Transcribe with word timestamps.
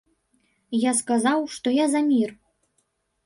Я 0.83 0.91
сказаў, 1.01 1.45
што 1.55 1.67
я 1.75 1.85
за 1.93 2.01
мір. 2.09 2.29